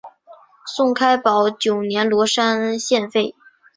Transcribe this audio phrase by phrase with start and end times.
[0.65, 3.35] 宋开宝九年罗山县废。